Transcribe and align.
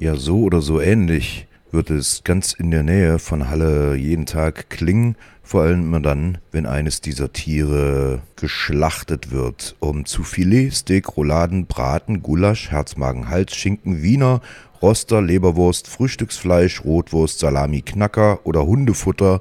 Ja, 0.00 0.16
so 0.16 0.40
oder 0.40 0.60
so 0.60 0.80
ähnlich 0.80 1.46
wird 1.70 1.90
es 1.90 2.24
ganz 2.24 2.52
in 2.52 2.72
der 2.72 2.82
Nähe 2.82 3.20
von 3.20 3.48
Halle 3.48 3.94
jeden 3.94 4.26
Tag 4.26 4.68
klingen, 4.70 5.14
vor 5.44 5.62
allem 5.62 5.82
immer 5.82 6.00
dann, 6.00 6.38
wenn 6.50 6.66
eines 6.66 7.00
dieser 7.00 7.32
Tiere 7.32 8.22
geschlachtet 8.34 9.30
wird, 9.30 9.76
um 9.78 10.04
zu 10.04 10.24
Filet, 10.24 10.70
Steak, 10.70 11.16
Rouladen, 11.16 11.66
Braten, 11.66 12.22
Gulasch, 12.22 12.72
Herzmagen, 12.72 13.28
Hals, 13.28 13.54
Schinken, 13.54 14.02
Wiener, 14.02 14.40
Roster, 14.82 15.22
Leberwurst, 15.22 15.86
Frühstücksfleisch, 15.86 16.84
Rotwurst, 16.84 17.38
Salami, 17.38 17.82
Knacker 17.82 18.40
oder 18.44 18.66
Hundefutter 18.66 19.38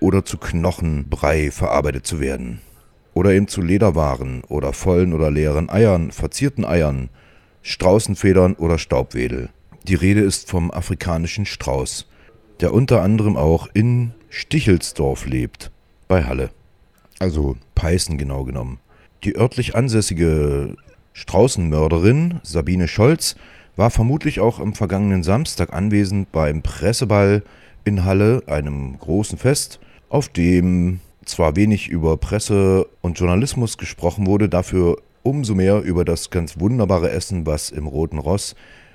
oder 0.00 0.24
zu 0.24 0.38
Knochenbrei 0.38 1.50
verarbeitet 1.50 2.06
zu 2.06 2.20
werden. 2.20 2.60
Oder 3.18 3.32
eben 3.32 3.48
zu 3.48 3.62
Lederwaren 3.62 4.44
oder 4.46 4.72
vollen 4.72 5.12
oder 5.12 5.28
leeren 5.28 5.70
Eiern, 5.70 6.12
verzierten 6.12 6.64
Eiern, 6.64 7.08
Straußenfedern 7.62 8.54
oder 8.54 8.78
Staubwedel. 8.78 9.48
Die 9.88 9.96
Rede 9.96 10.20
ist 10.20 10.48
vom 10.48 10.70
afrikanischen 10.70 11.44
Strauß, 11.44 12.06
der 12.60 12.72
unter 12.72 13.02
anderem 13.02 13.36
auch 13.36 13.66
in 13.74 14.12
Stichelsdorf 14.28 15.26
lebt, 15.26 15.72
bei 16.06 16.26
Halle. 16.26 16.50
Also 17.18 17.56
Peißen 17.74 18.18
genau 18.18 18.44
genommen. 18.44 18.78
Die 19.24 19.34
örtlich 19.34 19.74
ansässige 19.74 20.76
Straußenmörderin 21.12 22.38
Sabine 22.44 22.86
Scholz 22.86 23.34
war 23.74 23.90
vermutlich 23.90 24.38
auch 24.38 24.60
am 24.60 24.74
vergangenen 24.74 25.24
Samstag 25.24 25.72
anwesend 25.72 26.30
beim 26.30 26.62
Presseball 26.62 27.42
in 27.82 28.04
Halle, 28.04 28.44
einem 28.46 28.96
großen 28.96 29.38
Fest, 29.38 29.80
auf 30.08 30.28
dem 30.28 31.00
zwar 31.28 31.56
wenig 31.56 31.88
über 31.88 32.16
Presse 32.16 32.86
und 33.00 33.18
Journalismus 33.18 33.78
gesprochen 33.78 34.26
wurde, 34.26 34.48
dafür 34.48 34.98
umso 35.22 35.54
mehr 35.54 35.82
über 35.82 36.04
das 36.04 36.30
ganz 36.30 36.58
wunderbare 36.58 37.10
Essen, 37.10 37.46
was 37.46 37.70
im 37.70 37.86
Roten 37.86 38.18
Ross 38.18 38.54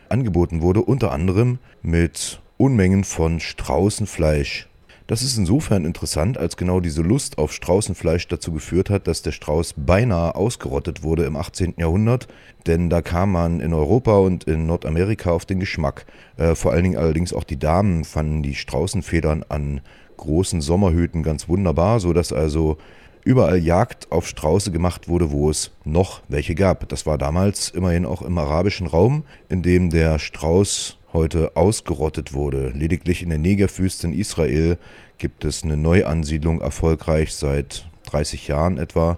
angeboten 0.09 0.61
wurde, 0.61 0.81
unter 0.81 1.11
anderem 1.11 1.59
mit 1.81 2.41
Unmengen 2.57 3.03
von 3.03 3.39
Straußenfleisch. 3.39 4.67
Das 5.07 5.21
ist 5.21 5.37
insofern 5.37 5.83
interessant, 5.83 6.37
als 6.37 6.55
genau 6.55 6.79
diese 6.79 7.01
Lust 7.01 7.37
auf 7.37 7.51
Straußenfleisch 7.51 8.27
dazu 8.29 8.53
geführt 8.53 8.89
hat, 8.89 9.05
dass 9.07 9.21
der 9.21 9.33
Strauß 9.33 9.73
beinahe 9.75 10.35
ausgerottet 10.35 11.03
wurde 11.03 11.25
im 11.25 11.35
18. 11.35 11.73
Jahrhundert, 11.77 12.27
denn 12.67 12.89
da 12.89 13.01
kam 13.01 13.33
man 13.33 13.59
in 13.59 13.73
Europa 13.73 14.17
und 14.17 14.45
in 14.45 14.65
Nordamerika 14.65 15.31
auf 15.31 15.45
den 15.45 15.59
Geschmack. 15.59 16.05
Äh, 16.37 16.55
vor 16.55 16.71
allen 16.71 16.83
Dingen 16.83 16.97
allerdings 16.97 17.33
auch 17.33 17.43
die 17.43 17.59
Damen 17.59 18.05
fanden 18.05 18.43
die 18.43 18.55
Straußenfedern 18.55 19.43
an 19.49 19.81
großen 20.15 20.61
Sommerhüten 20.61 21.21
ganz 21.21 21.49
wunderbar, 21.49 21.99
sodass 21.99 22.31
also 22.31 22.77
überall 23.23 23.57
Jagd 23.57 24.11
auf 24.11 24.27
Strauße 24.27 24.71
gemacht 24.71 25.07
wurde, 25.07 25.31
wo 25.31 25.49
es 25.49 25.71
noch 25.83 26.21
welche 26.27 26.55
gab. 26.55 26.87
Das 26.89 27.05
war 27.05 27.17
damals 27.17 27.69
immerhin 27.69 28.05
auch 28.05 28.21
im 28.21 28.37
arabischen 28.37 28.87
Raum, 28.87 29.23
in 29.49 29.61
dem 29.61 29.89
der 29.89 30.19
Strauß 30.19 30.97
heute 31.13 31.55
ausgerottet 31.55 32.33
wurde. 32.33 32.69
Lediglich 32.69 33.21
in 33.21 33.29
der 33.29 33.37
Negerwüste 33.37 34.07
in 34.07 34.13
Israel 34.13 34.77
gibt 35.17 35.45
es 35.45 35.63
eine 35.63 35.77
Neuansiedlung 35.77 36.59
erfolgreich 36.61 37.33
seit 37.33 37.87
30 38.05 38.47
Jahren 38.47 38.77
etwa. 38.77 39.17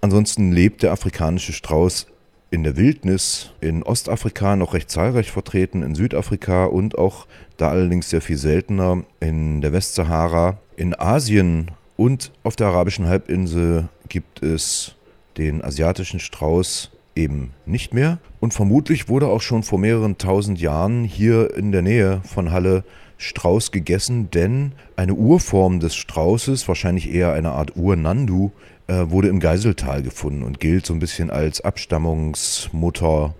Ansonsten 0.00 0.52
lebt 0.52 0.82
der 0.82 0.92
afrikanische 0.92 1.52
Strauß 1.52 2.06
in 2.50 2.64
der 2.64 2.76
Wildnis 2.76 3.50
in 3.60 3.82
Ostafrika 3.82 4.56
noch 4.56 4.74
recht 4.74 4.90
zahlreich 4.90 5.30
vertreten, 5.30 5.82
in 5.82 5.94
Südafrika 5.94 6.66
und 6.66 6.98
auch 6.98 7.26
da 7.56 7.70
allerdings 7.70 8.10
sehr 8.10 8.20
viel 8.20 8.36
seltener 8.36 9.04
in 9.20 9.62
der 9.62 9.72
Westsahara. 9.72 10.58
In 10.76 10.94
Asien 10.98 11.70
und 11.96 12.32
auf 12.42 12.56
der 12.56 12.68
arabischen 12.68 13.06
Halbinsel 13.06 13.88
gibt 14.08 14.42
es 14.42 14.94
den 15.36 15.62
asiatischen 15.62 16.20
Strauß 16.20 16.90
eben 17.14 17.52
nicht 17.66 17.94
mehr. 17.94 18.18
Und 18.40 18.54
vermutlich 18.54 19.08
wurde 19.08 19.26
auch 19.26 19.42
schon 19.42 19.62
vor 19.62 19.78
mehreren 19.78 20.18
tausend 20.18 20.60
Jahren 20.60 21.04
hier 21.04 21.54
in 21.56 21.72
der 21.72 21.82
Nähe 21.82 22.20
von 22.24 22.50
Halle 22.50 22.84
Strauß 23.18 23.70
gegessen, 23.70 24.30
denn 24.30 24.72
eine 24.96 25.14
Urform 25.14 25.78
des 25.78 25.94
Straußes, 25.94 26.66
wahrscheinlich 26.66 27.12
eher 27.12 27.32
eine 27.32 27.52
Art 27.52 27.76
Urnandu, 27.76 28.50
äh, 28.88 29.10
wurde 29.10 29.28
im 29.28 29.38
Geiseltal 29.38 30.02
gefunden 30.02 30.42
und 30.42 30.58
gilt 30.58 30.86
so 30.86 30.92
ein 30.92 30.98
bisschen 30.98 31.30
als 31.30 31.60
Abstammungsmutter 31.60 33.34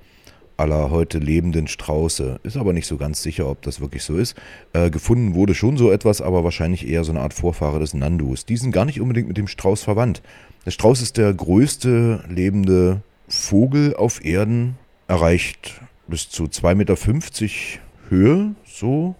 aller 0.62 0.90
heute 0.90 1.18
lebenden 1.18 1.66
Strauße. 1.66 2.38
Ist 2.44 2.56
aber 2.56 2.72
nicht 2.72 2.86
so 2.86 2.96
ganz 2.96 3.20
sicher, 3.20 3.48
ob 3.48 3.62
das 3.62 3.80
wirklich 3.80 4.04
so 4.04 4.16
ist. 4.16 4.36
Äh, 4.72 4.90
gefunden 4.90 5.34
wurde 5.34 5.54
schon 5.54 5.76
so 5.76 5.90
etwas, 5.90 6.22
aber 6.22 6.44
wahrscheinlich 6.44 6.88
eher 6.88 7.02
so 7.02 7.10
eine 7.10 7.20
Art 7.20 7.34
Vorfahre 7.34 7.80
des 7.80 7.94
Nandus. 7.94 8.46
Die 8.46 8.56
sind 8.56 8.70
gar 8.70 8.84
nicht 8.84 9.00
unbedingt 9.00 9.26
mit 9.26 9.36
dem 9.36 9.48
Strauß 9.48 9.82
verwandt. 9.82 10.22
Der 10.64 10.70
Strauß 10.70 11.02
ist 11.02 11.16
der 11.16 11.34
größte 11.34 12.22
lebende 12.28 13.02
Vogel 13.26 13.96
auf 13.96 14.24
Erden, 14.24 14.78
erreicht 15.08 15.80
bis 16.06 16.28
zu 16.28 16.44
2,50 16.44 16.74
Meter 16.74 16.96
Höhe, 18.08 18.54
so 18.64 19.16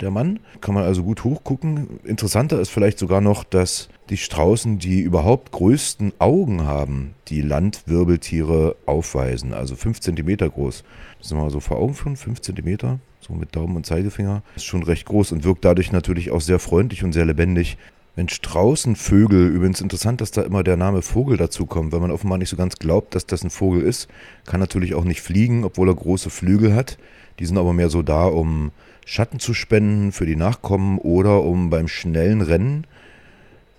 der 0.00 0.10
Mann. 0.10 0.40
Kann 0.60 0.74
man 0.74 0.84
also 0.84 1.02
gut 1.02 1.24
hochgucken. 1.24 2.00
Interessanter 2.04 2.60
ist 2.60 2.70
vielleicht 2.70 2.98
sogar 2.98 3.20
noch, 3.20 3.44
dass 3.44 3.88
die 4.10 4.16
Straußen 4.16 4.78
die 4.78 5.00
überhaupt 5.00 5.52
größten 5.52 6.12
Augen 6.18 6.64
haben, 6.64 7.14
die 7.28 7.40
Landwirbeltiere 7.40 8.76
aufweisen. 8.86 9.54
Also 9.54 9.76
5 9.76 10.00
cm 10.00 10.36
groß. 10.36 10.84
Das 11.18 11.26
ist 11.28 11.32
mal 11.32 11.50
so 11.50 11.60
vor 11.60 11.78
Augen 11.78 11.94
führen, 11.94 12.16
5 12.16 12.40
cm, 12.40 12.98
so 13.20 13.32
mit 13.32 13.56
Daumen 13.56 13.76
und 13.76 13.86
Zeigefinger. 13.86 14.42
Ist 14.56 14.66
schon 14.66 14.82
recht 14.82 15.06
groß 15.06 15.32
und 15.32 15.44
wirkt 15.44 15.64
dadurch 15.64 15.92
natürlich 15.92 16.30
auch 16.30 16.42
sehr 16.42 16.58
freundlich 16.58 17.02
und 17.04 17.12
sehr 17.12 17.24
lebendig. 17.24 17.78
Wenn 18.16 18.28
Straußenvögel, 18.28 19.48
übrigens 19.48 19.80
interessant, 19.80 20.20
dass 20.20 20.30
da 20.30 20.42
immer 20.42 20.62
der 20.62 20.76
Name 20.76 21.02
Vogel 21.02 21.36
dazu 21.36 21.66
kommt, 21.66 21.90
weil 21.92 21.98
man 21.98 22.12
offenbar 22.12 22.38
nicht 22.38 22.48
so 22.48 22.56
ganz 22.56 22.76
glaubt, 22.76 23.14
dass 23.16 23.26
das 23.26 23.42
ein 23.42 23.50
Vogel 23.50 23.82
ist. 23.82 24.08
Kann 24.46 24.60
natürlich 24.60 24.94
auch 24.94 25.02
nicht 25.02 25.20
fliegen, 25.20 25.64
obwohl 25.64 25.88
er 25.88 25.96
große 25.96 26.30
Flügel 26.30 26.74
hat. 26.74 26.96
Die 27.40 27.46
sind 27.46 27.58
aber 27.58 27.72
mehr 27.72 27.90
so 27.90 28.02
da, 28.02 28.26
um 28.26 28.70
Schatten 29.04 29.40
zu 29.40 29.52
spenden 29.52 30.12
für 30.12 30.26
die 30.26 30.36
Nachkommen 30.36 30.98
oder 30.98 31.42
um 31.42 31.70
beim 31.70 31.88
schnellen 31.88 32.40
Rennen, 32.40 32.86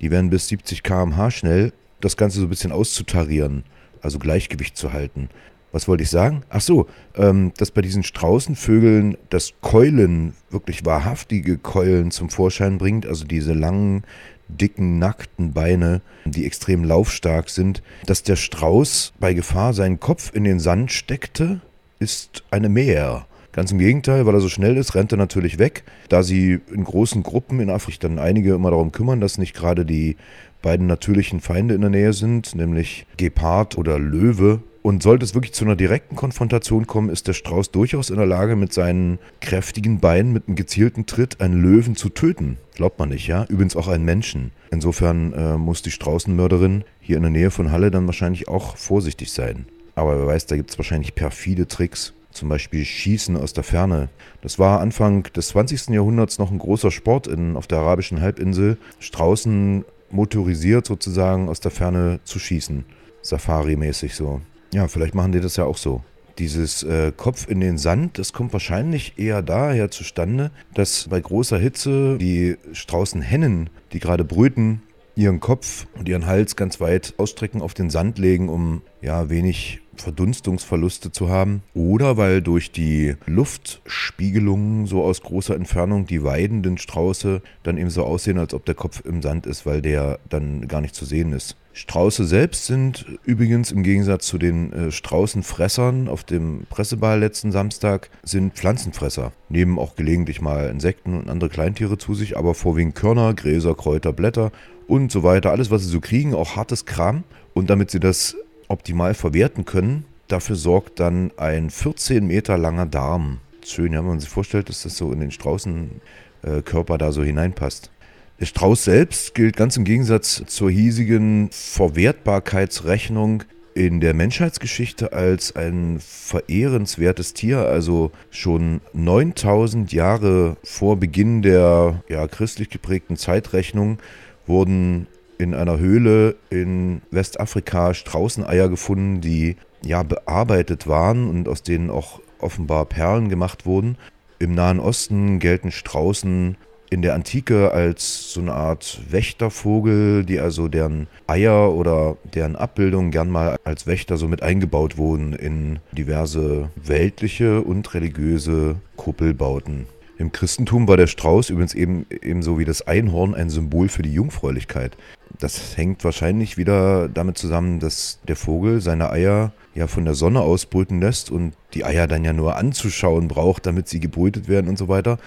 die 0.01 0.11
werden 0.11 0.29
bis 0.29 0.49
70 0.49 0.83
km/h 0.83 1.31
schnell, 1.31 1.73
das 2.01 2.17
Ganze 2.17 2.39
so 2.39 2.45
ein 2.45 2.49
bisschen 2.49 2.71
auszutarieren, 2.71 3.63
also 4.01 4.19
Gleichgewicht 4.19 4.77
zu 4.77 4.91
halten. 4.91 5.29
Was 5.75 5.89
wollte 5.89 6.03
ich 6.03 6.09
sagen? 6.09 6.43
Ach 6.47 6.61
so, 6.61 6.87
ähm, 7.17 7.51
dass 7.57 7.69
bei 7.69 7.81
diesen 7.81 8.03
Straußenvögeln 8.03 9.17
das 9.29 9.51
Keulen, 9.59 10.33
wirklich 10.49 10.85
wahrhaftige 10.85 11.57
Keulen 11.57 12.11
zum 12.11 12.29
Vorschein 12.29 12.77
bringt, 12.77 13.05
also 13.05 13.25
diese 13.25 13.51
langen, 13.51 14.05
dicken, 14.47 14.99
nackten 14.99 15.51
Beine, 15.51 15.99
die 16.23 16.45
extrem 16.45 16.85
laufstark 16.85 17.49
sind. 17.49 17.83
Dass 18.05 18.23
der 18.23 18.37
Strauß 18.37 19.11
bei 19.19 19.33
Gefahr 19.33 19.73
seinen 19.73 19.99
Kopf 19.99 20.33
in 20.33 20.45
den 20.45 20.61
Sand 20.61 20.93
steckte, 20.93 21.59
ist 21.99 22.45
eine 22.51 22.69
Mehr. 22.69 23.25
Ganz 23.51 23.73
im 23.73 23.79
Gegenteil, 23.79 24.25
weil 24.25 24.35
er 24.35 24.39
so 24.39 24.47
schnell 24.47 24.77
ist, 24.77 24.95
rennt 24.95 25.11
er 25.11 25.17
natürlich 25.17 25.59
weg. 25.59 25.83
Da 26.07 26.23
sie 26.23 26.61
in 26.73 26.85
großen 26.85 27.21
Gruppen 27.21 27.59
in 27.59 27.69
Afrika 27.69 28.07
dann 28.07 28.17
einige 28.17 28.53
immer 28.53 28.69
darum 28.69 28.93
kümmern, 28.93 29.19
dass 29.19 29.37
nicht 29.37 29.53
gerade 29.53 29.85
die 29.85 30.15
beiden 30.61 30.87
natürlichen 30.87 31.41
Feinde 31.41 31.75
in 31.75 31.81
der 31.81 31.89
Nähe 31.89 32.13
sind, 32.13 32.55
nämlich 32.55 33.05
Gepard 33.17 33.77
oder 33.77 33.99
Löwe. 33.99 34.61
Und 34.85 35.01
sollte 35.01 35.25
es 35.25 35.33
wirklich 35.33 35.53
zu 35.53 35.65
einer 35.65 35.75
direkten 35.75 36.15
Konfrontation 36.15 36.85
kommen, 36.85 37.09
ist 37.09 37.27
der 37.27 37.33
Strauß 37.33 37.71
durchaus 37.71 38.11
in 38.11 38.17
der 38.17 38.27
Lage, 38.27 38.55
mit 38.55 38.71
seinen 38.71 39.17
kräftigen 39.41 39.99
Beinen, 39.99 40.31
mit 40.31 40.47
einem 40.47 40.55
gezielten 40.55 41.07
Tritt 41.07 41.41
einen 41.41 41.59
Löwen 41.59 41.95
zu 41.95 42.09
töten. 42.09 42.59
Glaubt 42.75 42.99
man 42.99 43.09
nicht, 43.09 43.25
ja? 43.25 43.45
Übrigens 43.45 43.75
auch 43.75 43.87
einen 43.87 44.05
Menschen. 44.05 44.51
Insofern 44.69 45.33
äh, 45.33 45.57
muss 45.57 45.81
die 45.81 45.89
Straußenmörderin 45.89 46.83
hier 47.01 47.17
in 47.17 47.23
der 47.23 47.31
Nähe 47.31 47.49
von 47.49 47.71
Halle 47.71 47.89
dann 47.89 48.05
wahrscheinlich 48.05 48.47
auch 48.47 48.77
vorsichtig 48.77 49.31
sein. 49.31 49.65
Aber 49.95 50.19
wer 50.19 50.27
weiß, 50.27 50.45
da 50.45 50.55
gibt 50.55 50.69
es 50.69 50.77
wahrscheinlich 50.77 51.15
perfide 51.15 51.67
Tricks 51.67 52.13
zum 52.29 52.49
Beispiel 52.49 52.85
Schießen 52.85 53.37
aus 53.37 53.53
der 53.53 53.63
Ferne. 53.63 54.09
Das 54.43 54.59
war 54.59 54.81
Anfang 54.81 55.23
des 55.35 55.47
20. 55.47 55.95
Jahrhunderts 55.95 56.37
noch 56.37 56.51
ein 56.51 56.59
großer 56.59 56.91
Sport 56.91 57.25
in, 57.25 57.57
auf 57.57 57.65
der 57.65 57.79
arabischen 57.79 58.21
Halbinsel, 58.21 58.77
Straußen 58.99 59.83
motorisiert 60.11 60.85
sozusagen 60.85 61.49
aus 61.49 61.59
der 61.59 61.71
Ferne 61.71 62.19
zu 62.23 62.37
schießen. 62.37 62.85
Safari-mäßig 63.23 64.13
so. 64.13 64.41
Ja, 64.75 64.89
vielleicht 64.89 65.15
machen 65.15 65.31
die 65.31 65.39
das 65.39 65.55
ja 65.55 65.63
auch 65.63 65.77
so. 65.77 66.03
Dieses 66.37 66.83
äh, 66.83 67.13
Kopf 67.15 67.47
in 67.47 67.61
den 67.61 67.77
Sand, 67.77 68.19
das 68.19 68.33
kommt 68.33 68.51
wahrscheinlich 68.51 69.17
eher 69.17 69.41
daher 69.41 69.89
zustande, 69.89 70.51
dass 70.73 71.07
bei 71.07 71.21
großer 71.21 71.57
Hitze 71.57 72.17
die 72.17 72.57
Straußenhennen, 72.73 73.69
die 73.93 74.01
gerade 74.01 74.25
brüten, 74.25 74.81
ihren 75.15 75.39
Kopf 75.39 75.87
und 75.97 76.09
ihren 76.09 76.25
Hals 76.25 76.57
ganz 76.57 76.81
weit 76.81 77.13
ausstrecken, 77.15 77.61
auf 77.61 77.73
den 77.73 77.89
Sand 77.89 78.19
legen, 78.19 78.49
um 78.49 78.81
ja 79.01 79.29
wenig 79.29 79.79
Verdunstungsverluste 80.01 81.11
zu 81.11 81.29
haben. 81.29 81.63
Oder 81.73 82.17
weil 82.17 82.41
durch 82.41 82.71
die 82.71 83.15
Luftspiegelungen 83.25 84.87
so 84.87 85.03
aus 85.03 85.21
großer 85.21 85.55
Entfernung 85.55 86.05
die 86.05 86.23
weidenden 86.23 86.77
Strauße 86.77 87.41
dann 87.63 87.77
eben 87.77 87.89
so 87.89 88.03
aussehen, 88.03 88.37
als 88.37 88.53
ob 88.53 88.65
der 88.65 88.75
Kopf 88.75 89.03
im 89.05 89.21
Sand 89.21 89.45
ist, 89.45 89.65
weil 89.65 89.81
der 89.81 90.19
dann 90.29 90.67
gar 90.67 90.81
nicht 90.81 90.95
zu 90.95 91.05
sehen 91.05 91.33
ist. 91.33 91.55
Strauße 91.73 92.23
selbst 92.23 92.67
sind 92.67 93.05
übrigens 93.25 93.73
im 93.73 93.83
Gegensatz 93.83 94.27
zu 94.27 94.37
den 94.37 94.71
äh, 94.71 94.91
Straußenfressern 94.91 96.07
auf 96.07 96.23
dem 96.23 96.65
Presseball 96.69 97.19
letzten 97.19 97.51
Samstag 97.51 98.09
sind 98.23 98.53
Pflanzenfresser. 98.53 99.33
Nehmen 99.49 99.77
auch 99.77 99.95
gelegentlich 99.95 100.39
mal 100.39 100.69
Insekten 100.69 101.17
und 101.17 101.29
andere 101.29 101.49
Kleintiere 101.49 101.97
zu 101.97 102.13
sich, 102.13 102.37
aber 102.37 102.53
vorwiegend 102.53 102.95
Körner, 102.95 103.33
Gräser, 103.33 103.75
Kräuter, 103.75 104.13
Blätter 104.13 104.53
und 104.87 105.11
so 105.11 105.23
weiter. 105.23 105.51
Alles, 105.51 105.69
was 105.69 105.83
sie 105.83 105.89
so 105.89 105.99
kriegen, 105.99 106.33
auch 106.33 106.55
hartes 106.55 106.85
Kram. 106.85 107.25
Und 107.53 107.69
damit 107.69 107.91
sie 107.91 107.99
das 107.99 108.35
optimal 108.67 109.13
verwerten 109.13 109.65
können. 109.65 110.05
Dafür 110.27 110.55
sorgt 110.55 110.99
dann 110.99 111.31
ein 111.37 111.69
14 111.69 112.25
Meter 112.25 112.57
langer 112.57 112.85
Darm. 112.85 113.39
Schön, 113.63 113.93
wenn 113.93 114.05
man 114.05 114.19
sich 114.19 114.29
vorstellt, 114.29 114.69
dass 114.69 114.83
das 114.83 114.97
so 114.97 115.11
in 115.11 115.19
den 115.19 115.31
Straußenkörper 115.31 116.97
da 116.97 117.11
so 117.11 117.23
hineinpasst. 117.23 117.91
Der 118.39 118.45
Strauß 118.45 118.83
selbst 118.83 119.33
gilt 119.33 119.55
ganz 119.55 119.77
im 119.77 119.85
Gegensatz 119.85 120.43
zur 120.47 120.69
hiesigen 120.69 121.49
Verwertbarkeitsrechnung 121.51 123.43
in 123.75 123.99
der 123.99 124.13
Menschheitsgeschichte 124.13 125.13
als 125.13 125.55
ein 125.55 125.99
verehrenswertes 125.99 127.33
Tier. 127.33 127.59
Also 127.59 128.11
schon 128.31 128.81
9000 128.93 129.93
Jahre 129.93 130.57
vor 130.63 130.97
Beginn 130.97 131.41
der 131.41 132.03
ja, 132.09 132.27
christlich 132.27 132.69
geprägten 132.69 133.17
Zeitrechnung 133.17 133.99
wurden 134.47 135.07
in 135.37 135.53
einer 135.53 135.79
Höhle 135.79 136.35
in 136.49 137.01
Westafrika 137.11 137.93
Straußeneier 137.93 138.69
gefunden, 138.69 139.21
die 139.21 139.55
ja 139.83 140.03
bearbeitet 140.03 140.87
waren 140.87 141.29
und 141.29 141.47
aus 141.47 141.63
denen 141.63 141.89
auch 141.89 142.19
offenbar 142.39 142.85
Perlen 142.85 143.29
gemacht 143.29 143.65
wurden. 143.65 143.97
Im 144.39 144.53
Nahen 144.53 144.79
Osten 144.79 145.39
gelten 145.39 145.71
Straußen 145.71 146.57
in 146.89 147.01
der 147.01 147.15
Antike 147.15 147.71
als 147.71 148.31
so 148.31 148.41
eine 148.41 148.53
Art 148.53 148.99
Wächtervogel, 149.09 150.23
die 150.23 150.39
also 150.39 150.67
deren 150.67 151.07
Eier 151.27 151.73
oder 151.73 152.17
deren 152.33 152.55
Abbildungen 152.55 153.11
gern 153.11 153.29
mal 153.29 153.57
als 153.63 153.87
Wächter 153.87 154.17
so 154.17 154.27
mit 154.27 154.43
eingebaut 154.43 154.97
wurden 154.97 155.33
in 155.33 155.79
diverse 155.91 156.69
weltliche 156.75 157.61
und 157.61 157.93
religiöse 157.93 158.75
Kuppelbauten. 158.95 159.87
Im 160.17 160.31
Christentum 160.31 160.87
war 160.87 160.95
der 160.95 161.07
Strauß 161.07 161.49
übrigens 161.49 161.73
eben 161.73 162.05
ebenso 162.09 162.57
wie 162.57 162.65
das 162.65 162.87
Einhorn 162.87 163.35
ein 163.35 163.49
Symbol 163.49 163.89
für 163.89 164.01
die 164.01 164.13
Jungfräulichkeit. 164.13 164.95
Das 165.39 165.75
hängt 165.77 166.03
wahrscheinlich 166.03 166.57
wieder 166.57 167.09
damit 167.09 167.37
zusammen, 167.37 167.79
dass 167.79 168.19
der 168.27 168.35
Vogel 168.35 168.81
seine 168.81 169.09
Eier 169.09 169.51
ja 169.73 169.87
von 169.87 170.05
der 170.05 170.13
Sonne 170.13 170.41
ausbrüten 170.41 171.01
lässt 171.01 171.29
und 171.29 171.53
die 171.73 171.83
Eier 171.83 172.07
dann 172.07 172.23
ja 172.23 172.33
nur 172.33 172.55
anzuschauen 172.55 173.27
braucht, 173.27 173.65
damit 173.65 173.87
sie 173.87 173.99
gebrütet 173.99 174.47
werden 174.47 174.69
und 174.69 174.77
so 174.77 174.87
weiter. 174.87 175.17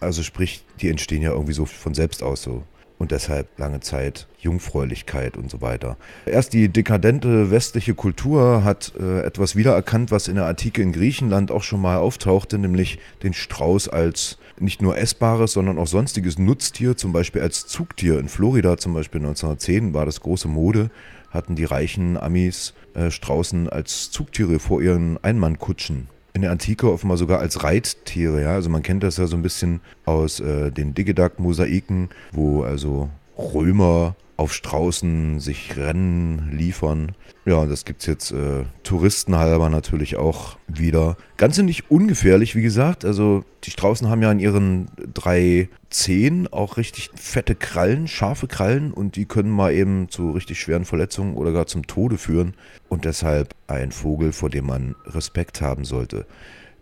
Also 0.00 0.22
sprich, 0.22 0.64
die 0.80 0.88
entstehen 0.88 1.22
ja 1.22 1.30
irgendwie 1.32 1.54
so 1.54 1.64
von 1.64 1.94
selbst 1.94 2.22
aus 2.22 2.42
so. 2.42 2.62
Und 2.98 3.10
deshalb 3.10 3.58
lange 3.58 3.80
Zeit 3.80 4.26
Jungfräulichkeit 4.38 5.36
und 5.36 5.50
so 5.50 5.60
weiter. 5.60 5.98
Erst 6.24 6.54
die 6.54 6.70
dekadente 6.70 7.50
westliche 7.50 7.94
Kultur 7.94 8.64
hat 8.64 8.94
äh, 8.98 9.20
etwas 9.20 9.54
wiedererkannt, 9.54 10.10
was 10.10 10.28
in 10.28 10.36
der 10.36 10.46
Antike 10.46 10.80
in 10.80 10.92
Griechenland 10.92 11.50
auch 11.50 11.62
schon 11.62 11.82
mal 11.82 11.98
auftauchte, 11.98 12.56
nämlich 12.58 12.98
den 13.22 13.34
Strauß 13.34 13.88
als 13.88 14.38
nicht 14.58 14.80
nur 14.80 14.96
essbares, 14.96 15.52
sondern 15.52 15.78
auch 15.78 15.86
sonstiges 15.86 16.38
Nutztier, 16.38 16.96
zum 16.96 17.12
Beispiel 17.12 17.42
als 17.42 17.66
Zugtier. 17.66 18.18
In 18.18 18.28
Florida 18.28 18.78
zum 18.78 18.94
Beispiel 18.94 19.20
1910 19.20 19.92
war 19.92 20.06
das 20.06 20.22
große 20.22 20.48
Mode, 20.48 20.90
hatten 21.30 21.54
die 21.54 21.64
reichen 21.64 22.16
Amis 22.16 22.72
äh, 22.94 23.10
Straußen 23.10 23.68
als 23.68 24.10
Zugtiere 24.10 24.58
vor 24.58 24.80
ihren 24.80 25.22
Einmannkutschen 25.22 26.08
in 26.36 26.42
der 26.42 26.50
Antike 26.52 26.92
offenbar 26.92 27.16
sogar 27.16 27.40
als 27.40 27.64
Reittiere. 27.64 28.42
Ja? 28.42 28.52
Also 28.52 28.70
man 28.70 28.82
kennt 28.82 29.02
das 29.02 29.16
ja 29.16 29.26
so 29.26 29.36
ein 29.36 29.42
bisschen 29.42 29.80
aus 30.04 30.38
äh, 30.38 30.70
den 30.70 30.94
Digedag-Mosaiken, 30.94 32.10
wo 32.30 32.62
also 32.62 33.08
Römer 33.36 34.16
auf 34.36 34.52
Straußen 34.52 35.40
sich 35.40 35.76
Rennen 35.76 36.50
liefern. 36.52 37.12
Ja, 37.46 37.64
das 37.64 37.84
gibt 37.84 38.00
es 38.02 38.06
jetzt 38.06 38.32
äh, 38.32 38.64
touristenhalber 38.82 39.70
natürlich 39.70 40.16
auch 40.16 40.58
wieder. 40.66 41.16
Ganz 41.36 41.56
nicht 41.58 41.90
ungefährlich, 41.90 42.54
wie 42.54 42.62
gesagt. 42.62 43.04
Also 43.04 43.44
die 43.64 43.70
Straußen 43.70 44.08
haben 44.08 44.20
ja 44.20 44.30
an 44.30 44.40
ihren 44.40 44.88
drei 45.14 45.68
Zehen 45.88 46.48
auch 46.52 46.76
richtig 46.76 47.10
fette 47.14 47.54
Krallen, 47.54 48.08
scharfe 48.08 48.46
Krallen 48.46 48.92
und 48.92 49.16
die 49.16 49.24
können 49.24 49.50
mal 49.50 49.72
eben 49.72 50.10
zu 50.10 50.32
richtig 50.32 50.60
schweren 50.60 50.84
Verletzungen 50.84 51.34
oder 51.34 51.52
gar 51.52 51.66
zum 51.66 51.86
Tode 51.86 52.18
führen. 52.18 52.54
Und 52.88 53.06
deshalb 53.06 53.54
ein 53.68 53.90
Vogel, 53.90 54.32
vor 54.32 54.50
dem 54.50 54.66
man 54.66 54.96
Respekt 55.06 55.62
haben 55.62 55.84
sollte. 55.86 56.26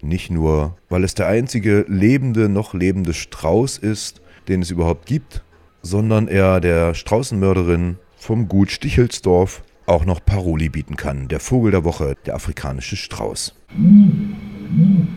Nicht 0.02 0.30
nur, 0.30 0.76
weil 0.88 1.04
es 1.04 1.14
der 1.14 1.28
einzige 1.28 1.84
lebende, 1.88 2.48
noch 2.48 2.74
lebende 2.74 3.14
Strauß 3.14 3.78
ist, 3.78 4.20
den 4.48 4.62
es 4.62 4.70
überhaupt 4.70 5.06
gibt, 5.06 5.43
sondern 5.84 6.28
er 6.28 6.60
der 6.60 6.94
Straußenmörderin 6.94 7.98
vom 8.16 8.48
Gut 8.48 8.70
Stichelsdorf 8.70 9.62
auch 9.86 10.06
noch 10.06 10.24
Paroli 10.24 10.70
bieten 10.70 10.96
kann. 10.96 11.28
Der 11.28 11.40
Vogel 11.40 11.70
der 11.70 11.84
Woche, 11.84 12.16
der 12.24 12.34
afrikanische 12.34 12.96
Strauß. 12.96 13.54
Mm, 13.76 14.34
mm, 14.70 15.08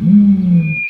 mm. 0.00 0.83